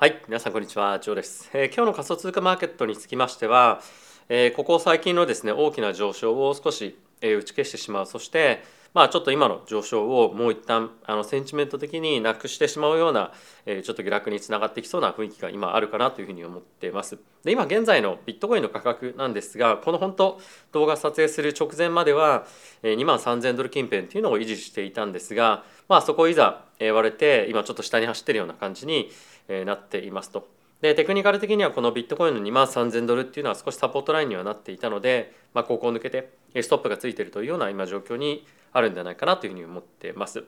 [0.00, 1.50] はい、皆さんこんにちは、ジョーです。
[1.52, 3.82] えー今日の仮想通貨マーケットにつきましては、
[4.30, 13.32] えーここ最近のですね大きな上昇を少し、えー打ち消してしまう、そしてまあちょっと今の上昇をもう一旦あのセンチメント的になくしてしまうような、
[13.66, 17.18] えーちょっと下落につながってきそうな雰囲気が今あるかなというふうに思っています。
[17.44, 20.40] で今現在のビットコインの価格なんですが、この本当
[20.72, 22.46] 動画撮影する直前までは
[22.82, 29.10] 2万3000ドル近辺っていうのを維持していたんですが、まあそこをいざ割れて今ちょっと下に走ってるような感じに
[29.48, 30.48] なっていますと。
[30.80, 40.44] でテクニカル的にはこのビットコインの2万3000ドルっていうのは少しサポートラインにはなっていたので、まあ、ここを抜けてストップがついているというような今状況にあるんじゃないかなというふうに思ってます。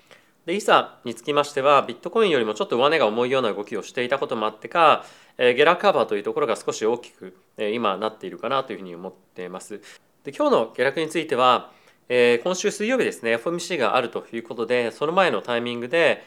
[0.46, 5.04] でイサにつきましてはビットコインよりもちょっと上値が重いような動きをしていたこともあってか、
[5.38, 9.80] えーゲラカバーというところが少し大きく、え今なっているかなというふうに思っています。
[10.24, 11.70] で今日の下落については、
[12.08, 16.24] え今週水曜日ですね FOMC があるということでその前のタイミングで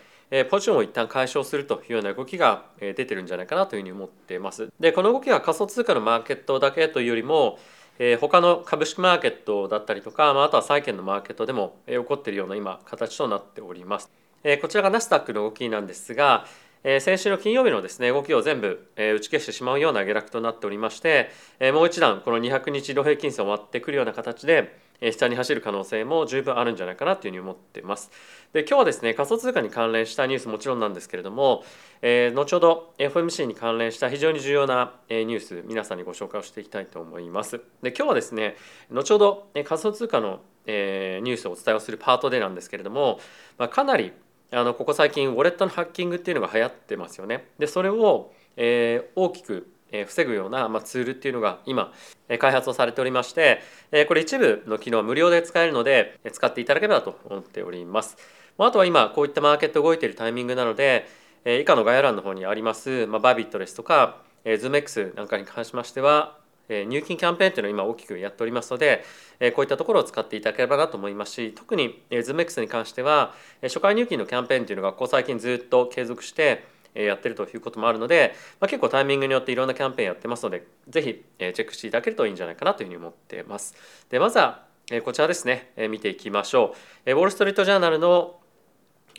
[0.49, 4.69] ポジションを一旦解消するというような動きが出てるんじゃないかなというふうに思っています。
[4.79, 7.59] でこの動きは仮想通貨のマーケットだけというよりも、
[7.99, 14.09] えー他の株式マーケットだったりとか、まあ、あとは債券のマーケットでもえー起こっているような今形となっております。
[14.43, 16.45] えーこちらがナスダックの動きなんですが、
[16.83, 21.29] えー先週の金曜日のですね動きを全部、えー打ち消してしまうような下落となっておりまして、
[21.59, 24.77] えーもう一段この200日移動平均線を割ってくるような形で
[25.11, 28.11] 下に走る可能性も十分あるんじゃないかなというふうに思ってます。
[28.53, 31.63] で今日はですね仮想通貨に関連したニュースもちろんなんですけれども、
[32.01, 37.61] えー後ほど FMC に関連した非常に重要なニュース皆さんにご紹介をしていきたいと思います。
[37.81, 38.55] で今日はですね
[38.91, 43.19] 後ほど仮想通貨のニュースをお伝えをするパートでなんですけれども、
[43.57, 44.13] まあ、かなり
[44.51, 47.49] あのここ最近ウォレットのハッキングっていうのが流行ってますよね。
[47.59, 49.67] でそれを、えー大きく
[50.03, 51.93] 防ぐような、ま、ツールっていうのが今
[52.29, 58.17] え開発をされておりまして、えこれ一部の機能は無料で使えるのでえ使っていただければと思っております。
[58.57, 61.07] まあ、とは今こういったマーケット動いているタイミングなので、
[61.43, 69.03] え以下の概要欄の方にあります、ま、バビットですとか、えー、ZoomX なんかに関しましては、え入金キャンペーンというのを今大きくやっておりますので、
[69.39, 83.75] えこういったところを使っていただければなと思いますし特に、えー、ZoomX に関しては、え初回入金のキャンペーンというのがここ最近ずっと継続してやってるということもあるので、まあ、結構タイミングによっていろんなキャンペーンやってますのでぜひえーチェックしていただけるといいんじゃないかなというふうに思っています。
[84.09, 84.63] でまずは
[85.03, 87.11] こちらですね見ていきましょう。
[87.11, 88.39] ウォール・ストリート・ジャーナルの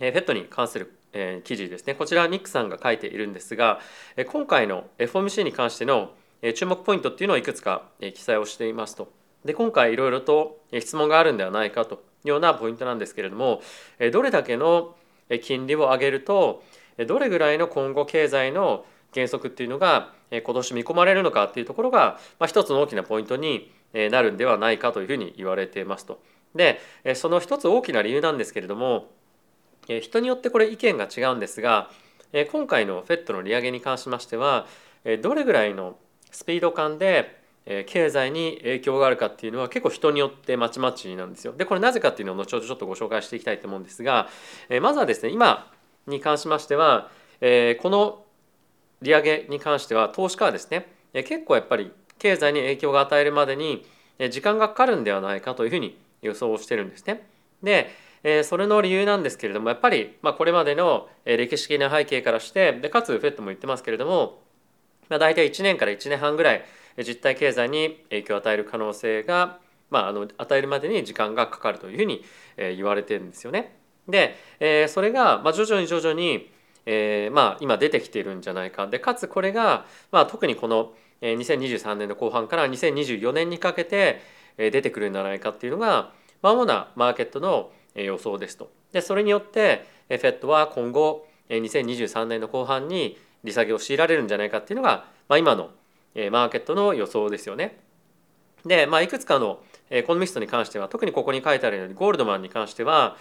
[0.00, 0.92] えーフェットに関する
[1.44, 3.81] 記事ですねこちらニックさんが書いているんですが
[4.26, 6.12] 今回の FOMC に関しての
[6.54, 9.10] 注目ポイントっていうのをいくつか記載をしていますと。
[9.44, 13.62] で今回いろいろと質問があるんではないかというようなポイントなんですけれども
[14.12, 14.97] どれだけの
[15.42, 16.62] 金利を上げると
[17.07, 26.21] どれぐらいの今後経済の減速っていうのが今年見込まれるのかっていうところが、まあ、一つの大きなポイントになるんではないかというふうに言われていますと。
[26.55, 26.81] で
[27.15, 29.11] その一つ大きな理由なんですけれども
[30.01, 31.91] 人によってこれ意見が違うんですが
[32.51, 34.67] 今回の FED の利上げに関しましては
[35.23, 35.97] どれぐらいの
[36.31, 37.41] スピード感で
[37.87, 41.53] 経済に影響があるかっていうのは結構人によってまちまちなんですよ。
[41.53, 44.28] でこれなぜかっていうのを後ほどちょっとご紹介していきたいと思うんですが
[44.81, 45.73] まずはですね今
[46.06, 48.22] に関しましてはえーこの
[49.03, 53.84] 利上げに関しては投資家はですねえー結構やっぱり経済に影響が与えるまでに
[54.19, 57.27] え時間がかかるんではないかというふうに予想をしてるんですね。
[57.62, 57.91] で
[58.22, 64.43] えーそれの理由なんですけれどもやっぱり、まあ、これまでのえ歴史的な背景からしてでかつ FED も言ってますけれども、
[65.09, 66.65] まあ、大体1年から1年半ぐらい
[66.97, 69.59] え実体経済に影響を与える可能性が、
[69.91, 72.25] まあ、あの与えるまでに時間がかかるというふうに
[72.56, 73.77] え言われてるんですよね。
[74.09, 76.50] で、えーそれが、まあ、徐々に徐々に、
[76.87, 84.21] えーまあ、今出てきているんじゃないかでかつこれが、まあ、特にこの2023年の後半から2024年にかけて
[84.56, 86.12] 出てくるんじゃないかっていうのが
[86.43, 88.71] まもなマーケットの予想ですと。
[88.93, 95.71] でそれによって FED は今後2023年の後半に利下げを強いられるんじゃないかっていうのが、まあ、今の
[96.31, 97.78] マーケットの予想ですよね。
[98.65, 103.16] で、まあ、いくつかのエコノミストに関しては特にここに書いてあるようにゴールドマンに関しては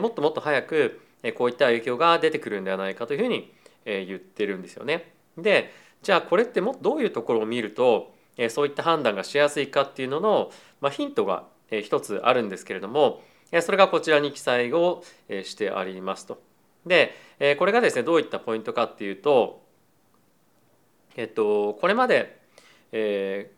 [0.00, 1.00] もっともっと早く
[1.36, 3.52] こういった影響が出てくるんではないかというふうに
[3.84, 5.12] 言ってるんですよね。
[5.38, 5.72] で
[6.02, 8.14] じゃあこれってもどういうところを見ると
[8.50, 10.50] そういった判断がしやすいかっていうのの、
[10.80, 13.22] まあ、ヒントが一つあるんですけれども
[13.62, 16.40] それがこちらに記載をしてありますと。
[16.84, 17.14] で
[17.58, 19.62] これがですねどういったポイントかっていうと
[21.16, 22.38] えっとこれまで
[22.92, 23.50] え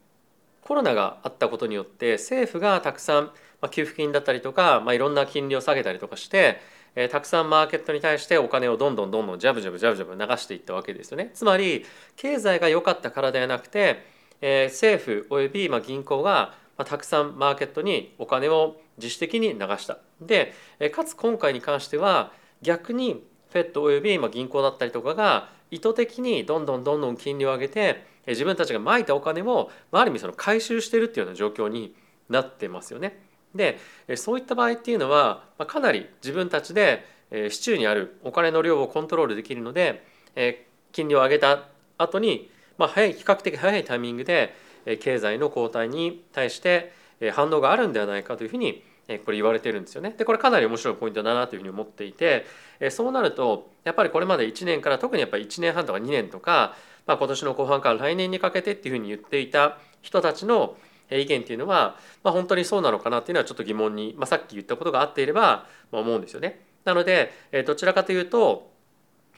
[0.62, 6.60] コロナがあったことによって政府がたくさんまあ給付金だったりとか、まあ、いろんな金利を下げたりとかして、
[6.94, 11.30] えたくさんマーケットに対してお金をどんどんどんどんジャブジャブジャブジャブ流していったわけですよね。
[11.34, 11.84] つまり
[12.16, 14.04] 経済が良かったからではなくて、
[14.40, 19.98] え政府およびまあ銀行がまあたくさんマーケットにお金を自主的に流した。
[20.20, 22.32] でえかつ今回に関しては
[22.62, 31.94] 逆に FED およびまあ銀行だったりとかが意図的にどんどんどんどん金利を上げて自分たちがまいたお金をある意味その回収してるっていうような状況に
[32.28, 33.27] なってますよね。
[33.54, 33.78] で
[34.16, 37.04] そういった場合っていうのはかなり自分たちで
[37.50, 40.04] 市中にあるお金の量をコントロールできるので
[40.92, 44.54] 金利を上げた後にまあ早い比較的早いタイミングで
[45.00, 46.92] 経済の後退に対して
[47.32, 48.82] 反応があるんではないかというふうに
[49.24, 50.14] これ言われてるんですよね。
[50.16, 52.46] でこれかなり面白いポイントだなというふうに思っていて
[52.90, 60.76] そうなるとやっぱりこれまで1年から特にやっぱり1年半とか2年とか、まあ、今年の後半から来年にかけてっていうふうに言っていた人たちの
[61.10, 66.60] 意見っていうのは、まあ、本当にそうなのかなっていうのはちょっと疑問に、まあ、さっき言ったことがあっていれば、まあ、思うんですよね。
[66.84, 67.32] なので
[67.66, 68.70] どちらかというと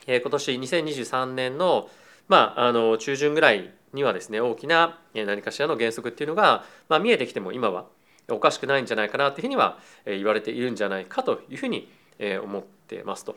[0.07, 1.89] 今年2023年の,、
[2.27, 7.85] まあ、あの中旬ぐらいにはですね大きな何かしらの原則っていうのが、まあ、見えてきても今は
[8.29, 11.89] おかしくないんじゃないかなというふうには言われているんじゃないかというふうに
[12.43, 13.35] 思ってますと。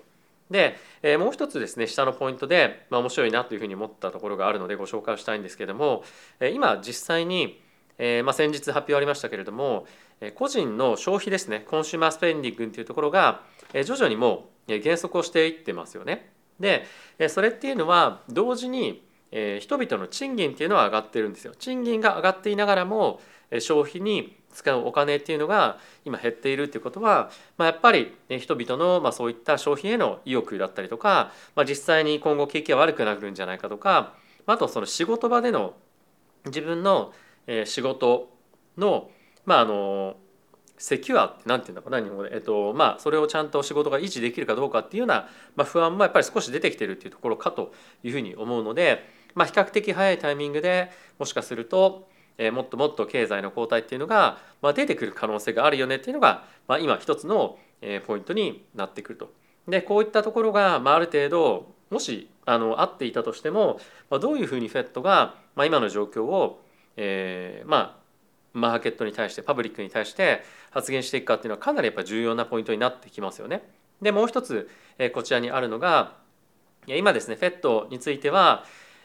[0.51, 0.77] で
[1.19, 6.05] もう一つですね下のポイントで、まあ、面白いなというふうに思ったところがあるのでご紹介したいんですけれども
[6.53, 7.64] 今実際に、
[7.99, 9.87] えーまあ、先日発表ありましたけれども
[10.35, 13.43] 個人の消費ですねコンシューマースペンディングというところが
[13.73, 16.31] 徐々にもう減速をしていってますよね。
[16.61, 16.85] で
[17.29, 19.05] それっていうのは同時に
[19.61, 21.55] 人々の賃金っていうのは上がってるんですよ。
[21.59, 23.21] 賃金が上がっていながらも
[23.59, 34.15] 消費に使うお金っていうのが今減っているっていうことは、まあ、やっぱり人々のまあそういった消費への意欲だったりとか、まあ、実際に今後景気が悪くなるんじゃないかとか
[34.47, 35.75] あとその仕事場での
[36.47, 37.13] 自分の
[37.47, 38.31] え仕事
[38.77, 39.11] の
[39.45, 40.17] まああの
[40.77, 52.09] セキュアって何て言うんだろうな日本語で、えっとまあ、それをちゃんと仕事が維持できるかどうかっていうような、まあ、不安もやっぱり少し出てきてるっていうところかというふうに思うので、まあ、比較的早いタイミングでもしかすると
[52.39, 59.31] えもっともっと経済の後退っていうのが、まあ、出てくる可能性があるよねっていうのが、まあ、今一つの、えポイントになってくると。
[59.69, 63.79] でこういったところが、まあ、ある程度もしあの合っていたとしても、
[64.11, 66.63] まあ、どういうふうにフェットが、まあ、今の状況を、
[66.97, 68.05] えー、まあ
[68.53, 73.63] マーケットに対してパブリックに対して発言していくかっていうのはかなりやっぱ重要なポイントになってきますよね。
[74.01, 74.69] でもう一つ、
[74.99, 76.17] えこちらにあるのが
[76.87, 78.65] 今ですねフェットについては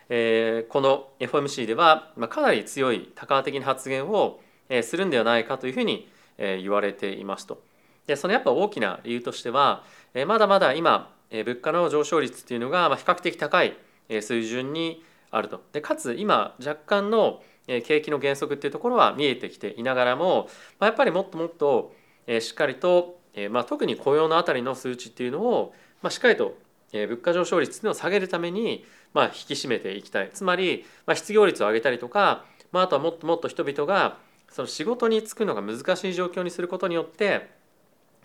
[0.09, 6.09] えー、この FOMC では、まあ、かなり強い多感的な発言を、えー、するんではないかというふうに、
[6.39, 7.61] えー、言われていますと。
[8.07, 9.83] でそのやっぱ大きな理由としては、
[10.15, 13.77] えー、まだまだ今、えー、物価の上昇率っていうのが、まあ、比較的高い、
[14.09, 15.61] 水準にあると。
[15.71, 17.43] でかつ今若干の
[17.85, 20.49] 景気の減速っていうところは見えてきていながらも、
[20.79, 21.93] まあ、やっぱりもっともっと
[22.39, 23.19] しっかりと、
[23.51, 26.57] まあ、特に雇用のあたりの数値っていうのを、まあ、しっかりと
[26.91, 30.31] 物価上昇率っていうのを下げるために、まあ、引き締めていきたい。
[30.33, 34.17] つまり、まあ、失業率を上げたりとか、まあ、あとはもっともっと人々が
[34.49, 37.49] その仕事に就くのが難しい状況にすることによって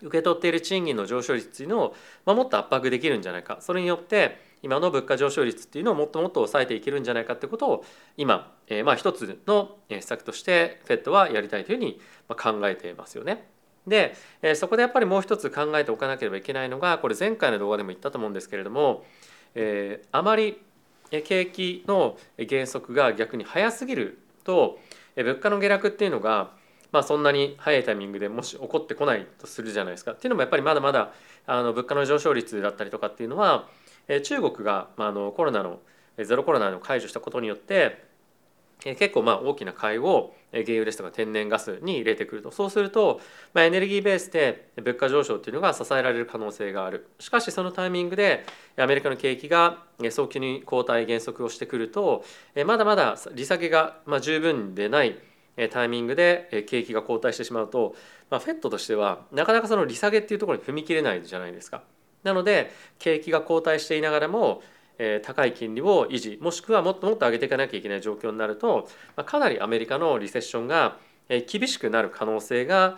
[0.02, 1.94] 受け取っている賃金の上昇率っていうのを、
[2.26, 3.58] まあ、もっと圧迫できるんじゃないか。
[3.60, 7.84] それによって今の物価上昇率っていうのをもっともっと抑えていけるんじゃないかってことを
[8.16, 13.46] 今、えー、まあ一つの施策として FED はやりたいというふうに考えていますよね。
[13.86, 19.04] で、えー、そこでやっぱりもう一つ考えておかなければいけないのがこれ前回の動画でも言ったと思うんですけれども、
[19.54, 20.62] えー、あまり
[21.10, 24.78] 景気の減速が逆に早すぎると
[25.14, 26.52] 物価の下落っていうのが
[26.90, 30.12] まあそんなに早いタイミングでもし起こってこないとするじゃないですか。
[30.12, 31.12] っていうのもやっぱりまだまだ
[31.46, 33.68] あの物価の上昇率だったりとかっていうのは
[34.22, 35.80] 中国があのコロナの
[36.18, 38.04] ゼロコロナの解除したことによって
[38.80, 43.20] 結構まあ大きな買いを原油ですとか天然ガスに入れてくるとそうすると、
[43.54, 48.44] まあ、エネルギーベースで物価上昇っていうのが支えられる可能性があるしかしそのタイミングで
[48.76, 49.78] アメリカの景気が
[50.10, 52.24] 早期に後退減速をしてくると
[52.66, 55.18] まだまだ利下げが十分でない
[55.70, 57.94] タイミングで景気が後退してしまうと、
[58.28, 61.82] まあ、フェットとしてはなかなかその利下げっていうところに踏み切れないじゃないですか。
[62.24, 64.62] なので景気が後退していながらも
[65.22, 68.88] 高い金利を維持もしくはもっともっと上げていかなきゃいけない状況になると、
[69.24, 70.96] かなりアメリカのリセッションが
[71.28, 72.96] 厳しくなる可能性が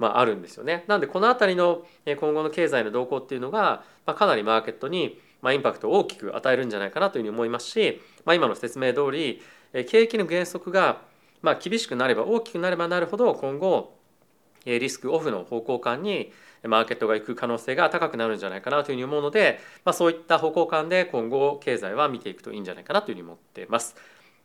[0.00, 0.84] あるんですよね。
[0.86, 5.20] なんでこの辺りの今後の経済の動向っていうのが、かなりマーケットに
[5.52, 9.42] インパクトを大きく与えるんじゃないかなというふうに思いますし、今の説明通り
[9.86, 11.02] 景気の減速が
[11.62, 13.92] 厳しくなれば大きくなればなるほど今後
[14.64, 23.96] リスクオフの方向感にマーケットが行く可能性が高くなるんじゃないかなというふうに思うので、まあ、そういった方向感で今後経済は見ていくといいんじゃないかなというふうに思っています。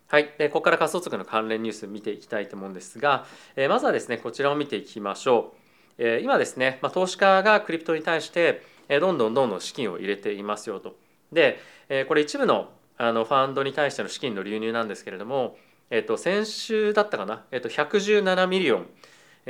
[0.07, 5.53] はい、でここから仮想通貨の関連ニュース見ていきたいと思うんですが、え、まずはですねこちらを見ていきましょ
[5.99, 6.03] う。
[6.03, 10.95] え、今ですね、まあ、投資家がクリプトに対して、え、どんどんどんどん資金を入れていますよと。
[11.31, 11.59] で、
[11.89, 12.71] え、これ一部の
[13.01, 15.57] あのファンドに対しての資金の流入なんですけれども、
[15.89, 18.87] えー、と先週だったかな、えー、と117 million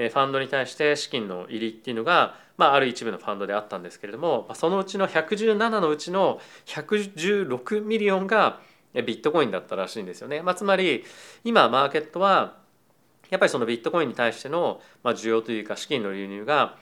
[0.07, 8.59] ファンドに対して資金の入りっていうのがまあ、ある一部のファンドであったんですけれどもそのうちの117のうちの116 million が
[8.93, 10.41] ビットコインだったらしいんですよね。
[10.41, 11.05] まあ、つまり
[11.45, 12.57] 今マーケットは
[13.29, 16.75] やっぱりそのビットコインに対しての需要というか資金の流入が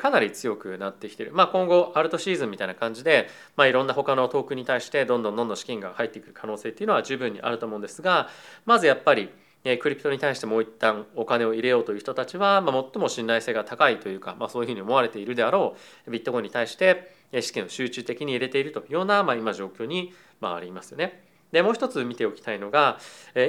[0.00, 8.28] かなり強くなってきてる、まあ、今後アルトシーズンみたいな感じで、まあ、いろんな他のトークに対してどんどんどんどん資金が入ってくる可能性っていうのは十分にあると思うんですが
[8.66, 9.30] まずやっぱり
[9.80, 15.74] クリプトに対してもう一旦お金を入れようという人たちは、まあ、最も信頼性が高いというか、まあ、そういうふうに思われているであろ
[16.06, 21.24] うビットコインに対して資金を集中的に入れているというような、まあ、今状況に、まあ、ありますよね。
[21.50, 22.98] でもう一つ見ておきたいのが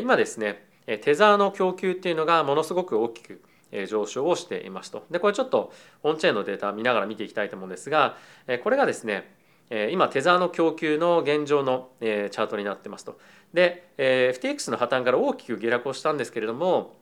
[0.01, 3.41] 今ですねテザーの供給っていうのがものすごく大きく
[3.89, 5.05] 上昇をしていますと。
[5.11, 8.15] でこれちょっとオンチェーンのデータ見ながら見ていきたいと思うんですが
[8.63, 9.35] これがですね
[9.69, 13.17] 今テザーの供給の現状のチャートになってますと。
[13.53, 16.95] で FTX の破綻から大きく下落をしたんですけれども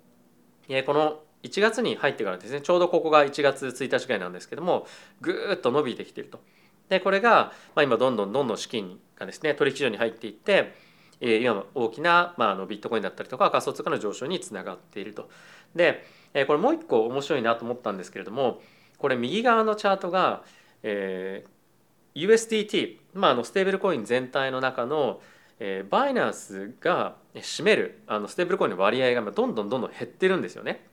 [0.85, 4.87] この1月に入ってからですねちょうどここが1月1日ぐらいなんですけども
[5.19, 6.39] ぐーっと伸びてきてると。
[6.89, 10.73] でこれが、まあ、今どんどんどんどん資金がですね取引所に入っていって
[11.21, 15.29] 今大きな、まあ、あのビットコインだったりとか仮想通貨の上昇につながっていると。
[15.75, 16.05] で
[16.47, 18.61] これもう一個面白いなと思ったんですけれども
[18.97, 20.43] これ右側のチャートが、
[20.81, 21.49] えー、
[22.15, 25.21] USDT、まあ、あのステーブルコイン全体の中の、
[25.59, 30.85] えー、バイナンスが占めるあのステーブルコインの割合がどんどんどんどん減ってるんですよね。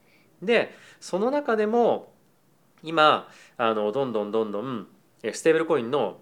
[0.43, 2.13] でその中でも
[2.83, 4.87] 今あのどんどんどんどん
[5.33, 6.21] ステーブルコインの、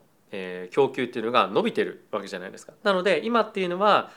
[0.73, 2.73] 供給っていうのが伸びてるわけじゃないですか。
[2.83, 4.11] なので今っていうのは、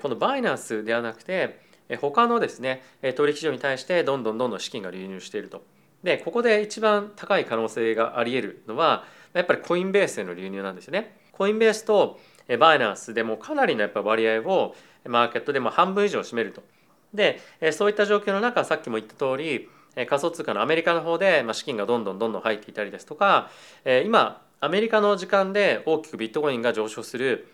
[0.00, 1.60] このバイナンスではなくて、
[2.00, 2.82] 他のですね
[3.16, 5.64] 取引所に対してどんどんどんどん資金が流入していると。
[6.02, 11.16] でここで一番高い可能性があり得るのはやっぱりコインベースへの流入なんですよね。
[11.32, 12.18] コインベースと
[12.58, 14.74] バイナンスでもかなりのやっぱ割合を
[15.04, 16.62] マーケットでも半分以上占めると。
[17.14, 17.40] で
[17.72, 23.50] そういった状況の中さっきも言った通り仮想通貨のアメリカの方で資金がどんどんどんどん入っていたりですとか
[24.06, 27.48] 今アメリカの時間で大きくビットコインが上昇する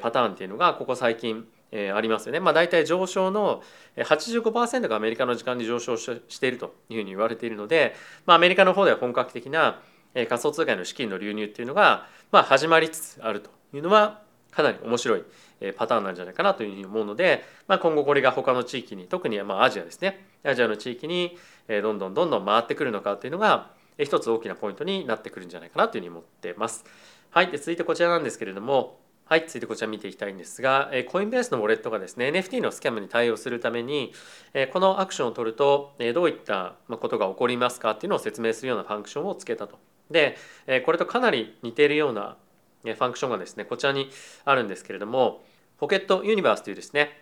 [0.00, 2.40] パターンっていうのがここ最近ありますよね。
[2.40, 3.62] まあ、大体上昇の
[3.96, 7.94] 85%がアメリカの時間に上昇しているというふうに言われているので、
[8.26, 9.80] まあ、アメリカの方では本格的な
[10.14, 15.24] 仮想通貨への資金の流入っていうのがまあ始まりつつあるというのはかなり面白い
[15.76, 21.36] パターンなんじゃないかなというふうに思うので、まあ、今後これが他の地域に特にまあアジアですねアジアの地域に
[21.68, 26.84] どんどんどんどん回ってくるのかっていうのが一つ大きなポイントになってくるんじゃないかなというふうに思ってます。
[27.30, 34.12] はい、で続いてこちらなんですけれども、はい、続いてこちら見ていきたいんですが、え Coinbase のウォレットがですね、NFT の scam に対応するために、
[34.52, 39.78] えこのアクションを取ると、えどういったことが起こりますかっていうのを説明するようなファンクションをつけたと。
[40.10, 40.36] で、
[40.84, 42.36] これとかなり似ているような
[42.82, 44.10] ファンクションがですね、こちらに
[44.44, 45.42] あるんですけれども、
[45.78, 47.20] Pocket Universe というですね、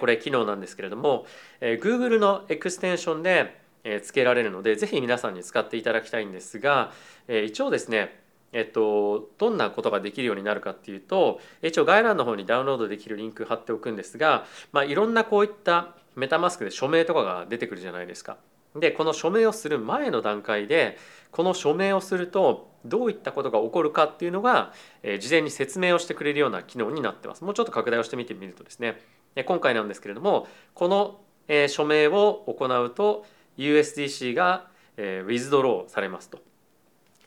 [0.00, 1.26] これ機能なんですけれども、
[1.60, 3.64] Google のエクステンションで
[4.02, 6.92] つけられるのでぜひ皆さんに使っていただきたいんですが
[7.28, 8.20] 一応ですね
[8.56, 18.36] えっと、どんなことができるようになるかっていうと一応概要欄の方にダウンロードできるリンク貼っておくんですが、まあ、いろんなこういったメタマスクで署名とかが出てくるじゃないですか。
[18.76, 20.98] でこの署名をする前の段階で
[21.30, 27.42] この署名をするとどういったことが起こるかっていうのが、え事前に説明をしてくれるような機能になってます。
[27.42, 29.00] もうちょっと拡大をしてみてみるとですね。
[29.46, 33.26] 今回なんですけれどもこの、え署名を行うと
[33.58, 36.38] USDC が、えー、ウィズドローされますと。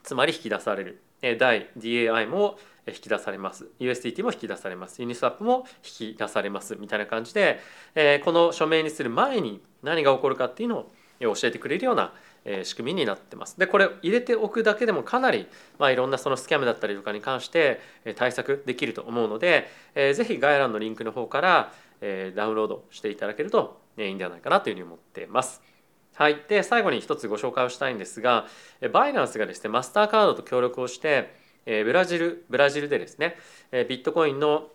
[0.02, 3.68] つまり引き出される、えー、代 DAI も引き出されます。
[3.78, 5.02] USDT も引き出されます。
[5.02, 6.76] ユニスワップも引き出されます。
[6.76, 7.60] みたいな感じで、
[7.94, 12.12] え、この署名にする前に何が起こるかっていうのを教えてくれるような
[12.64, 13.58] 仕組みになってます。
[13.58, 15.46] でこれ入れておくだけでもかなり、
[15.78, 17.80] まあ、いろんなそのスキャムだったりとかに関して
[18.16, 25.62] 対策できると思うので、えー、ぜひ概要欄のリンクの方から、え、ダウンロードしていただけるといいんではないかなというふうに思ってます。
[26.14, 28.48] はい、で最後に一つご紹介をしたいんですが
[28.92, 31.32] バイナンスがですねマスターカードと協力をして
[31.64, 33.36] ブラジルブラジルでですね
[33.70, 34.66] ビットコインの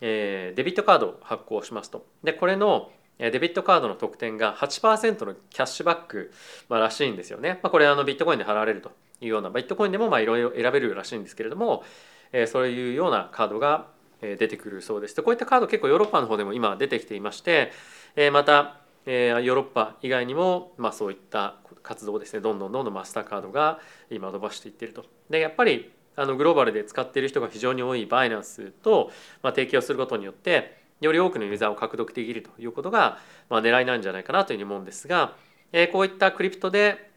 [0.00, 2.90] デビットカードを発行しますとでこれの
[3.30, 6.32] デビットカードの特典が8%のキャッシュバック、
[6.68, 7.60] まあ、らしいんですよね。
[7.62, 11.84] まあ、これあのビットコインで払われるというようなビットコインでもいろいろ選べるらしいんですけれども
[12.32, 13.86] えそういうようなカードが
[14.20, 15.16] 出てくるそうです。
[15.16, 17.72] でこういったカード結構ヨーロッパの方でも今出てきていまして
[18.16, 25.04] えまたえー、ヨーロッパ以外にも、まあ、そういった活動をですねどんどんどんどんマスターカードが今伸ばしていってると。
[25.28, 29.10] でやっぱりあのグローバルで使っている人が非常に多いバイナンスと、
[29.42, 33.18] まあ、提供することによってより多くのユーザーを獲得できるということが、
[33.48, 35.34] まあ、狙いなんじゃないかなというふうに思うんですが、
[35.72, 37.10] え、こういったクリプトで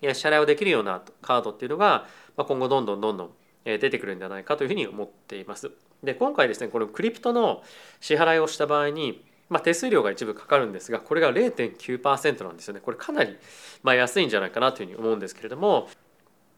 [0.00, 3.30] 支払いをできるようなカードっていうのが、まあ、今後どんどんどんどん
[3.64, 5.70] 出てくるんじゃないかというふうに思っています。
[6.02, 7.62] で今回ですねこのクリプトの
[8.00, 13.36] 支払いをした場合にまあ、手数料が一部かかるんですがこれが0.9%なんですよねこれかなり
[13.82, 15.88] まあ安いんじゃないかなというふうに思うんですけれども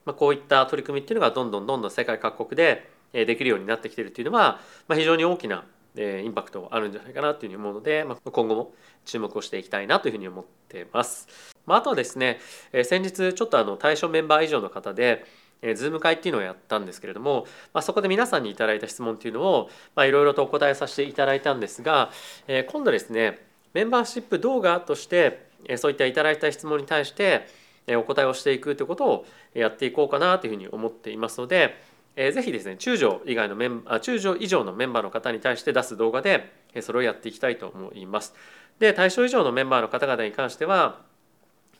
[0.04, 5.64] まあ、こういった取り組みっていうのがどんどんどんどん世界各国でできるようになってきてるっていうのは、まあ、非常に大きな
[5.96, 8.72] インパクトあるんじゃないかなというふうに思うので、まあ、今後も
[9.04, 11.28] 注目をしていきたいなというふうに思ってます。
[11.66, 12.40] まあ、あとはですね
[12.72, 15.24] え先日ちょっとあの対象メンバー以上の方で
[15.64, 22.10] えー、ズーム会っていうのをやったんですけれども、まあ、そこで皆さんにいただいた質問っていうのをいろいろとお答えさせていただいたんですが、
[22.46, 23.38] えー、今度ですね
[23.72, 27.46] メンバーシップ動画として、えー、そういったいただいた質問に対して、
[27.86, 31.74] えー、お答えをしていくということをやっていこうかなというふうに思っていますので、
[32.16, 38.34] えー、ぜひですね中条以外のメンあ中条以上のメンバーの方に対して出す動画で、え、それをやっていきたいと思います。
[38.78, 41.00] で対象以上のメンバーの方々に関しては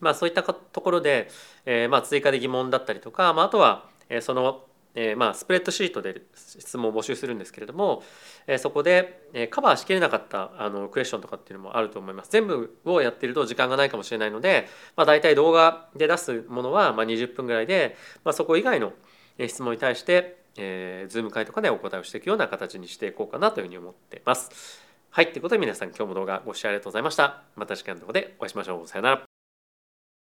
[0.01, 1.29] まあ、そういったところで、
[1.65, 4.65] えー、まあ追加で疑問だったりとか、まあ、あとはえその、
[4.95, 8.03] えー、まあスプレッドシートで質問を募集するんですけれども、
[8.47, 18.93] えー、そこでえカバーしきれなかったあのクエスチョンとかっていうのもあると思います全部をやってると時間がないかもしれないので、まあ、大体動画で出すものはまあ20分ぐらいで、まあ、そこ以外の
[19.39, 24.83] 質問に対して、えー、ズーム会とかでお答えをしていくような形にしていこうかなというふうに思っています。
[25.11, 27.43] はい、ということで皆さん今日も動画ご視聴ありがとうございました。
[27.57, 28.89] また次回の動画でお会いしましょう。
[28.89, 29.24] さよなら。